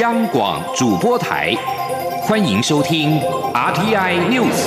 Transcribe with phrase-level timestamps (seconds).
[0.00, 1.54] 央广主播台，
[2.22, 3.20] 欢迎收听
[3.52, 4.66] RTI News。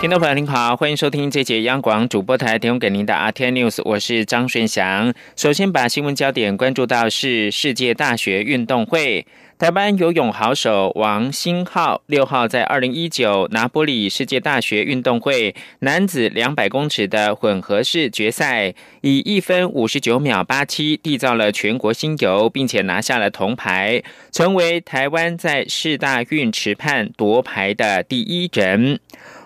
[0.00, 5.12] 听众朋友您好，欢迎收听这节央广主播台提供给您的 RTI News，我是张顺祥。
[5.34, 9.26] 首先把新闻焦点关注到是世界大学运动会。
[9.62, 24.02] 台湾游泳好手王星浩六号在二零一九拿波里世界大学运动会男子两百公尺的混合式决赛，以一分五十九秒八七缔造了全国新游，并且拿下了铜牌，
[24.32, 28.98] 成为台湾在世大运池畔夺牌的第一人。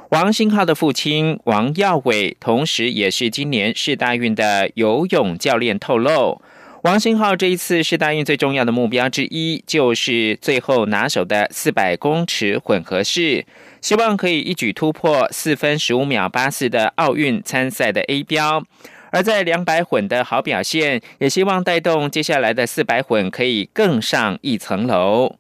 [0.08, 6.40] 王星浩的父亲王耀伟，同时也是今年世大运的游泳教练，透露，
[6.86, 13.44] 王星浩这一次是大运最重要的目标之一，就是最后拿手的四百公尺混合式，
[13.80, 18.62] 希望可以一举突破四分十五秒八四的奥运参赛的 A 标，
[19.10, 25.34] 而在两百混的好表现，也希望带动接下来的四百混可以更上一层楼。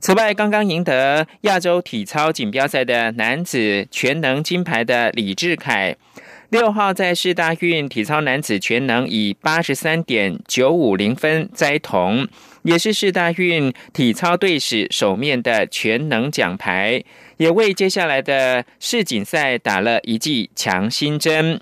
[0.00, 5.94] 此外，刚刚赢得亚洲体操锦标赛的男子全能金牌的李志凯，
[6.50, 12.26] 六号在世大运体操男子全能以八十三点九五零分摘铜，
[12.62, 17.04] 也是世大运体操队史首面的全能奖牌，
[17.36, 21.60] 也为接下来的世锦赛打了一剂强心针。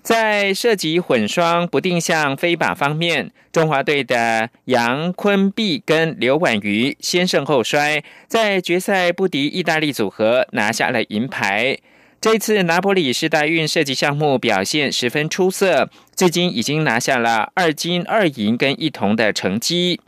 [0.00, 11.76] 在涉及混双不定向飞靶方面，中华队的杨坤碧跟刘婉瑜先胜后衰，在决赛不敌意大利组合，拿下了银牌。
[12.20, 19.98] 这次拿破里世大运射击项目表现十分出色，至今已经拿下了二金二银跟一铜的成绩。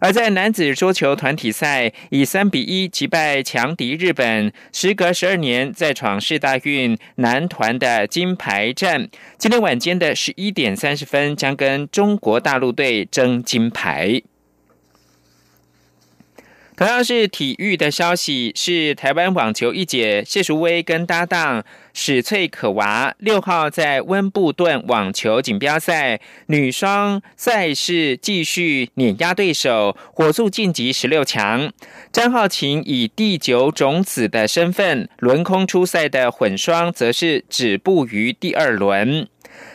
[0.00, 9.08] 而在男子桌球团体赛，以三比一击败强敌日本，时隔十二年再闯世大运男团的金牌战。
[9.38, 14.20] 今天晚间的十一点三十分，将跟中国大陆队争金牌。
[16.82, 31.72] 同样是体育的消息，是台湾网球一姐谢淑薇跟搭档史翠可娃六号在温布顿网球锦标赛女双赛事继续碾压对手，火速晋级十六强。
[32.10, 39.28] 张浩晴以第九种子的身份轮空出赛的混双，则是止步于第二轮。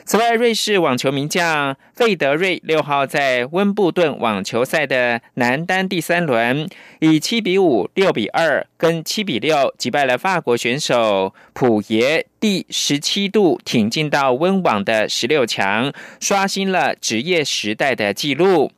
[0.08, 6.66] 此外，瑞士网球名将费德瑞六号在温布顿网球赛的男单第三轮，
[7.02, 15.92] 以七比五、六比二跟七比六击败了法国选手普耶，第十七度挺进到温网的十六强，
[16.22, 18.72] 刷新了职业时代的纪录。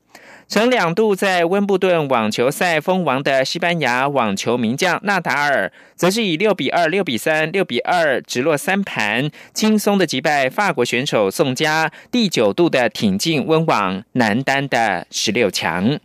[0.50, 16.00] 曾两度在温布顿网球赛封王的西班牙网球名将纳达尔，则是以六比二、六比三、六比二直落三盘，轻松的击败法国选手宋佳，第九度的挺进温网男单的十六强。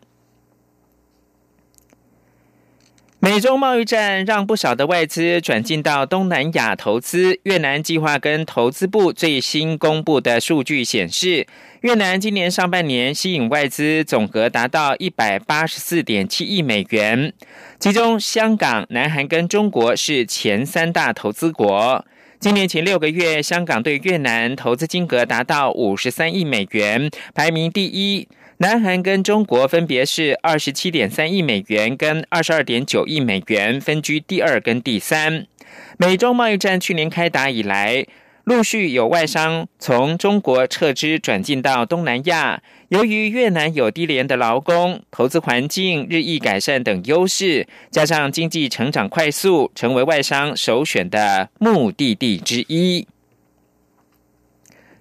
[3.25, 7.41] 美中贸易战让不少的外资转进到东南亚投资。
[7.45, 11.47] 越南计划跟投资部最新公布的数据显示，
[11.81, 17.33] 越南今年上半年吸引外资总额达到一百八十四点七亿美元，
[17.79, 22.05] 其中香港、南韩跟中国是前三大投资国。
[22.39, 28.29] 今年前六个月，香港对越南投资金额达到五十三亿美元，排名第一。
[28.59, 35.47] 南韩跟中国分别是二十七点三亿美元跟二十二点九亿美元，分居第二跟第三。
[35.99, 38.07] 美中贸易战去年开打以来，
[38.45, 42.63] 陆续有外商从中国撤资转进到东南亚。
[42.91, 53.05] 由于越南有低廉的劳工、投资环境日益改善等优势，加上经济成长快速，成为外商首选的目的地之一。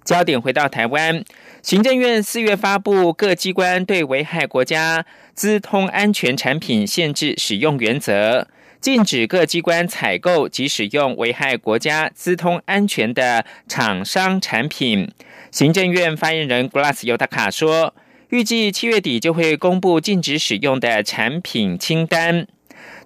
[0.03, 1.23] 焦点回到台湾，
[1.61, 8.47] 行政院四月发布各机关对危害国家资通安全产品限制使用原则，
[8.81, 15.09] 禁止各机关采购及使用危害国家资通安全的厂商产品。
[15.51, 17.95] 行政院发言人 Glass 尤达卡说，
[18.29, 22.45] 预计七月底就会公布禁止使用的产品清单。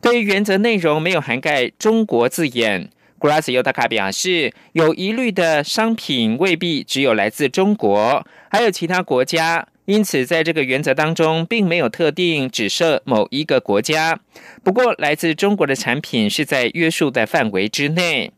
[0.01, 2.89] 对于原则内容没有涵盖中国字眼。
[3.19, 14.19] 古拉斯尤达卡表示，有疑虑的商品未必只有来自中国，还有其他国家，因此在这个原则当中，并没有特定只设某一个国家。
[14.63, 18.31] 不过，来自中国的产品是在约束的范围之内。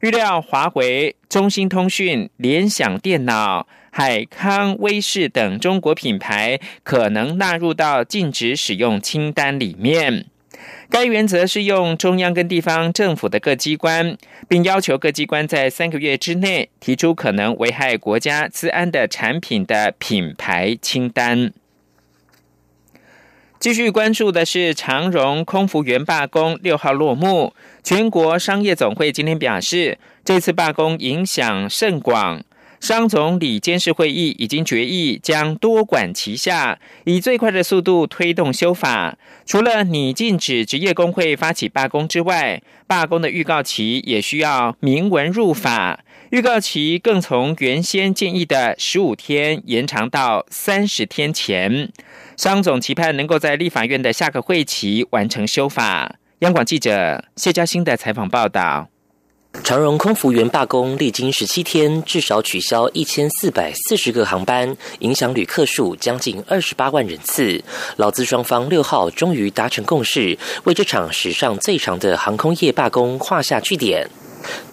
[0.00, 10.26] 预料华为、中兴通讯、联想电脑、海康威视等中国品牌可能纳入到禁止使用清单里面。
[10.90, 14.16] 该原则适用中央跟地方政府的各机关，
[14.48, 21.52] 并要求各机关在三个月之内提出可能危害国家治安的产品的品牌清单。
[23.58, 32.42] 继续关注的是长荣空服员罢工六号落幕，全国商业总会今天表示，这次罢工影响甚广。
[32.82, 39.16] 商总理监事会议已经决议，将多管齐下，以最快的速度推动修法。
[39.46, 46.00] 除了拟禁止职业工会发起罢工之外，罢工的预告期也需要明文入法。
[46.30, 51.92] 预告期更从原先建议的十五天延长到三十天前。
[52.36, 56.16] 商总期盼能够在立法院的下个会期完成修法。
[56.40, 58.91] 央广记者谢嘉欣的采访报道。
[59.60, 67.62] 长荣空服员罢工历经十七天，至少取消一千四百四十个航班，影响旅客数将近二十八万人次。
[67.96, 74.08] 劳资双方六号终于达成共识，为这场史上最长的航空业罢工画下句点。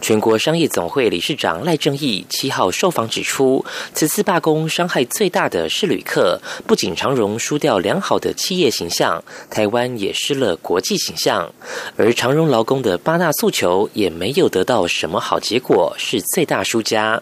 [0.02, 3.64] 全国商业总会理事长赖正义七号受访指出，
[3.94, 11.54] 此次罢工伤害最大的是旅客，不仅长荣输掉良好的企业形象，台湾也失了国际形象，
[11.98, 17.22] 而长荣劳工的八大诉求也没有得到什么好结果，是最大输家。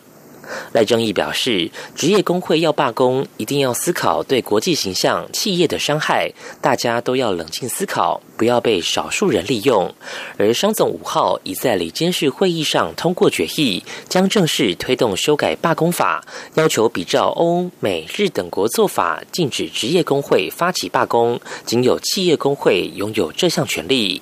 [0.73, 9.93] 赖正义表示，职业工会要罢工，一定要思考对国际形象、企业的伤害，大家都要冷静思考，不要被少数人利用。
[10.37, 16.23] 而商总五号已在里监事会议上通过决议，将正式推动修改罢工法，
[16.55, 24.21] 要求比照欧美日等国做法，禁止职业工会发起罢工，仅有企业工会拥有这项权利。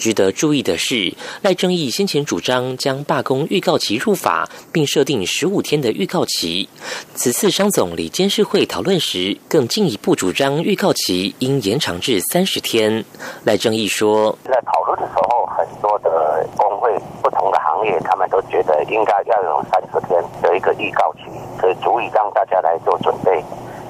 [0.00, 1.12] 值得注意的是，
[1.42, 6.66] 赖正义先前主张将罢工预告期入法，并设定十五天的预告期。
[7.14, 13.04] 此次商总理监事会讨论时，更进一步主张预告期应延长至三十天。
[13.44, 16.90] 赖正义说：“在讨论的时候，很多的工会、
[17.22, 21.20] 不同的行业，他们都觉得应该要有三十天的一个预告期，
[21.60, 23.44] 所以足以让大家来做准备。”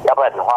[0.09, 0.51] 要不然的话，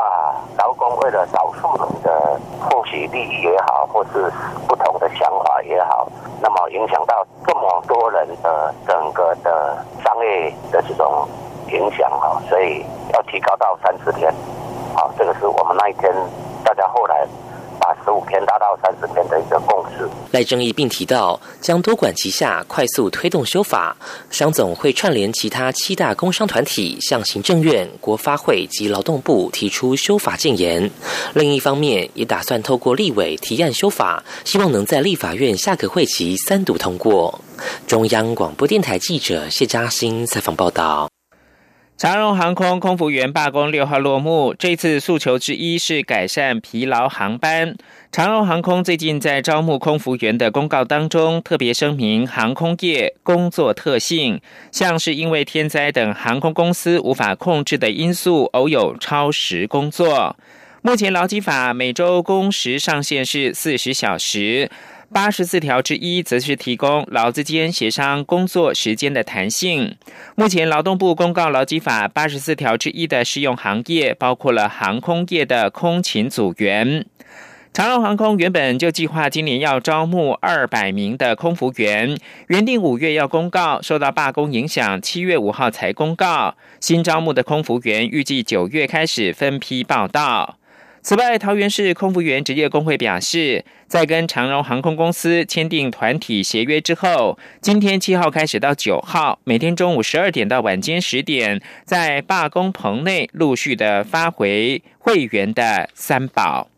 [0.58, 4.30] 劳工为了少数人的获取利益也好，或是
[4.68, 6.06] 不同的想法也好，
[6.42, 11.26] 那么影响到这么多人的整个的商业的这种
[11.70, 14.30] 影响哈，所以要提高到三十天，
[14.94, 16.14] 好，这个是我们那一天
[16.66, 17.26] 大家后来。
[18.14, 20.08] 五天达到三十天的一个共识。
[20.32, 23.96] 赖正义并提到，将多管齐下，快速推动修法。
[24.30, 30.90] 商总会串联其他七大工商团体，向行政院、国发会及劳动部提出修法建言。
[31.34, 37.42] 另一方面，也打算透过立委提案修法，希望能在立法院下个会期三读通过。
[37.88, 41.10] 中央广播电台记者谢嘉欣采访报道。
[41.96, 47.76] 长荣航空空服员罢工六号落幕，这次诉求之一是改善疲劳航班。
[48.12, 54.42] 长荣航空最近在招募空服员的公告当中，特别声明航空业工作特性，
[54.72, 60.36] 像是因为天灾等航空公司无法控制的因素，偶有超时工作。
[60.82, 64.70] 目前劳基法每周工时上限是四十小时。
[65.14, 69.96] 八十四条之一则是提供劳资间协商工作时间的弹性。
[70.36, 77.06] 目前劳动部公告劳基法八十四条之一的适用行业包括了航空业的空勤组员。
[77.72, 82.18] 长荣航空原本就计划今年要招募二百名的空服员，
[82.48, 86.56] 原定五月要公告，受到罢工影响，七月五号才公告。
[86.80, 90.58] 新招募的空服员预计九月开始分批报到。
[91.04, 106.70] 此外，桃园市空服员职业工会表示，在跟长荣航空公司签订团体协约之后，今天七号开始到九号，每天中午十二点到晚间十点，在罢工棚内陆续的发回会员的三宝。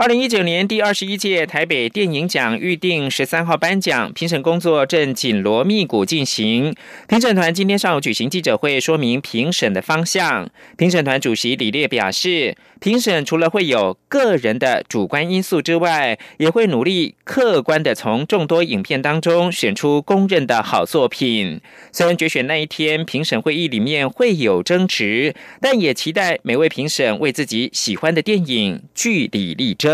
[0.00, 6.72] 二零一九年第二十一届台北电影奖预定十三号颁奖，评审工作正紧锣密鼓进行。
[7.08, 10.48] 评审团今天上午举行记者会，说明评审的方向。
[10.76, 21.60] 评审团主席李烈表示，评审除了会有个人的主观因素之外，也会努力客观的从众多影片当中选出公认的好作品。
[21.90, 29.87] 虽然决选那一天评审会议里面会有争执，但也期待每位评审为自己喜欢的电影据理力争。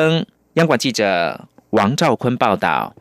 [0.54, 2.92] 央广记者王兆坤报道。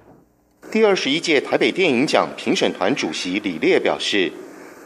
[0.72, 4.32] 第二十一届台北电影奖评审团主席李烈表示：“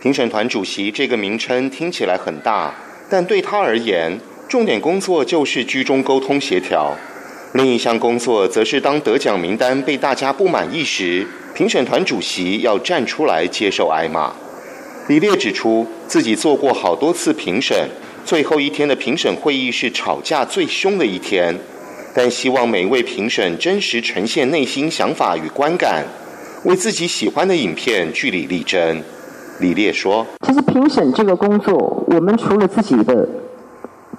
[0.01, 2.73] 评审团主席这个名称听起来很大，
[3.09, 6.95] 但对他而言，重点工作就是居中沟通协调。
[7.53, 14.31] 另一项工作则是当得奖名单被大家不满意时，评审团主席要站出来接受挨骂。”
[15.09, 17.89] 李烈指出，自己做过好多次评审。
[18.25, 21.57] 最后一天的评审会议是吵架最凶的一天，
[22.17, 26.03] 但希望每一位评审真实呈现内心想法与观感，
[26.63, 29.03] 为自己喜欢的影片据理力争。
[29.59, 33.29] 李烈说：“其实评审这个工作，我们除了自己的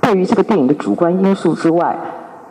[0.00, 1.98] 对于这个电影的主观因素之外，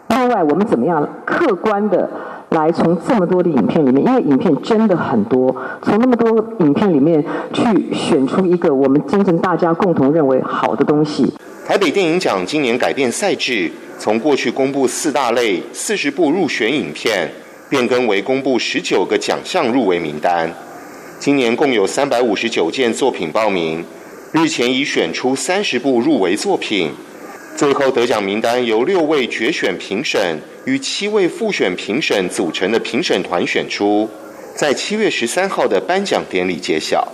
[0.09, 2.09] 另外我们怎么样客观的
[2.49, 7.23] 来从这么多的影片里面，因为影片真的很多，从那么多影片里面
[7.53, 11.33] 去选出一个我们真正大家共同认为好的东西。”
[11.65, 17.29] 台北电影奖今年改变赛制，从过去公布四大类四十部入选影片，
[17.69, 20.53] 变更为公布十九个奖项入围名单。
[21.19, 23.83] 今年共有三百五十九件作品报名，
[24.31, 26.91] 日前已选出三十部入围作品。
[27.55, 34.07] 最后得奖名单由六位决选评审与七位复选评审组成的评审团选出，
[34.55, 37.07] 在七月十三号的颁奖典礼揭晓。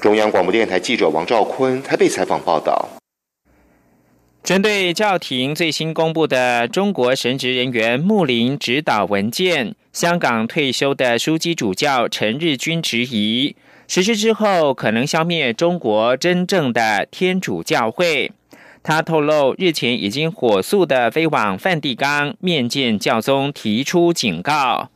[0.00, 3.01] 中央广播电台记者王兆坤台北采访报道。
[4.42, 9.76] 针对教廷最新公布的中国神职人员牧灵指导文件。
[9.92, 13.54] 香港退休的枢机主教陈日君质疑，
[13.86, 18.32] 实施之后可能消灭中国真正的天主教会。
[18.82, 24.90] 他透露，日前已经火速的飞往梵蒂冈面见教宗，提出警告。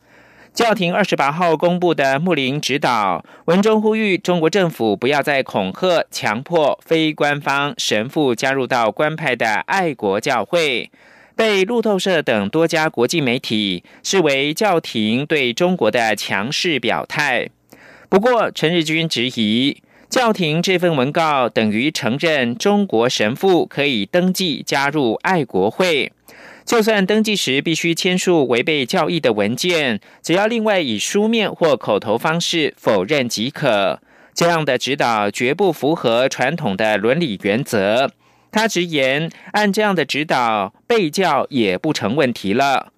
[0.56, 10.90] 教廷二十八号公布的牧灵指导文中呼吁中国政府不要再恐吓、强迫非官方神父加入到官派的爱国教会。
[11.34, 17.50] 被路透社等多家国际媒体视为教廷对中国的强势表态。
[18.08, 19.76] 不过，陈日军质疑，
[20.08, 26.10] 教廷这份文告等于承认中国神父可以登记加入爱国会，
[26.66, 34.00] 就算登记时必须签署违背教义的文件，只要另外以书面或口头方式否认即可。
[34.34, 38.10] 这样的指导绝不符合传统的伦理原则。
[38.50, 42.92] 他直言，按这样的指导被教也不成问题了。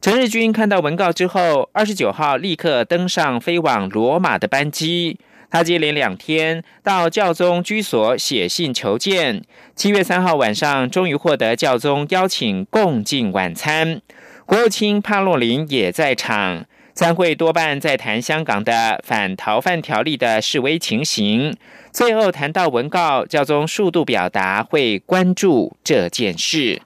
[0.00, 5.18] 陈日军看到文告之后，二十九号立刻登上飞往罗马的班机。
[5.52, 9.44] 他接连两天到教宗居所写信求见，
[9.76, 14.00] 七月三号晚上终于获得教宗邀请共进晚餐。
[14.46, 16.64] 国务卿帕洛林也在场。
[16.94, 21.56] 参会多半在谈香港的反逃犯条例的示威情形。
[21.90, 26.82] 最后谈到文告，教宗数度表达会关注这件事。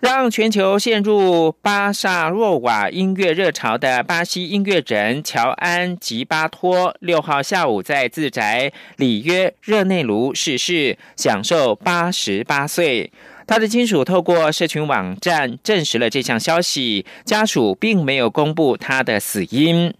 [0.00, 13.12] 让全球陷入巴萨洛瓦音乐热潮的巴西音乐人乔安吉巴托，六号下午在自宅里约热内卢逝世，享受八十八岁。
[13.46, 19.92] 他的亲属透过社群网站证实了这项消息，家属并没有公布他的死因。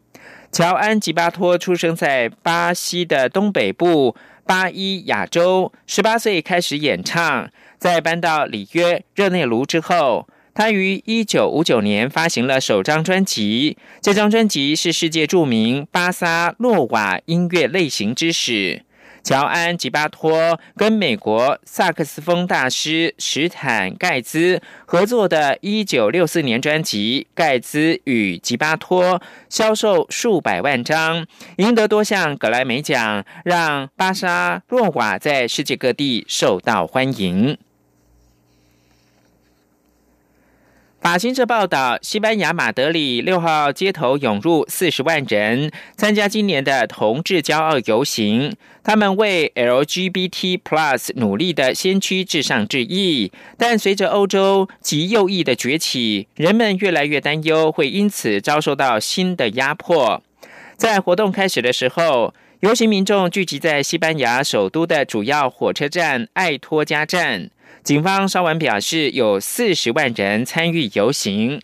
[0.50, 4.16] 乔安吉巴托出生在巴西的东北部
[4.46, 18.82] 巴伊亚州，十八岁开始演唱，在搬到里约热内卢之后，他于一九五九年发行了首张专辑，这张专辑是世界著名巴萨诺瓦音乐类型之始。
[19.22, 29.18] 乔安吉巴托跟美国萨克斯风大师史坦盖兹合作的1964年专辑《盖兹与吉巴托》
[29.50, 37.58] 销售数百万张，赢得多项格莱美奖，让巴沙洛瓦在世界各地受到欢迎。
[41.00, 48.54] 法新社报道，西班牙马德里六号街头涌入四十万人，参加今年的同志骄傲游行。
[48.84, 53.32] 他们为 LGBT Plus 努力的先驱致上致意。
[53.56, 60.22] 但随着欧洲极右翼的崛起，人们越来越担忧会因此遭受到新的压迫。
[60.76, 67.48] 在活动开始的时候，游行民众聚集在西班牙首都的主要火车站爱托加站。
[67.82, 71.60] 警方稍晚表示，有四十万人参与游行。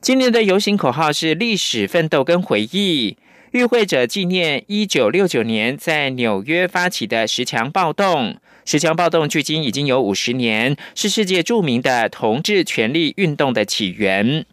[0.00, 3.16] 今年的游行口号是“历史奋斗跟回忆”，
[3.52, 8.36] 与会者纪念一九六九年在纽约发起的十强暴动。
[8.64, 14.44] 十强暴动距今已经有五十年，是世界著名的同志权利运动的起源。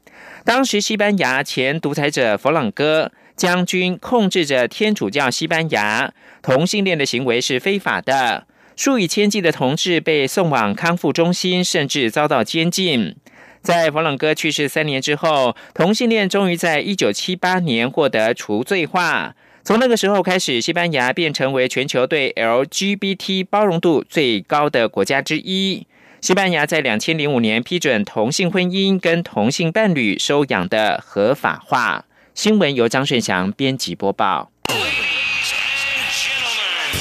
[0.46, 8.46] 当时，西班牙前独裁者佛朗哥将军控制着天主教西班牙，同性恋的行为是非法的。
[8.78, 13.16] 数以千计的同志被送往康复中心，甚至遭到监禁。
[13.62, 19.36] 在弗朗哥去世三年之后，同性恋终于在一九七八年获得除罪化。
[19.64, 25.86] 从那个时候开始，西班牙便成为全球对 LGBT 包容度最高的国家之一。
[26.22, 32.06] 西班牙在两千零五年批准同性婚姻跟同性伴侣收养的合法化。
[32.36, 34.52] 新闻由张顺祥编辑播报。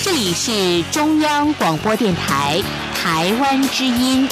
[0.07, 2.63] 这里是中央广播电台
[2.95, 4.29] 台湾之音。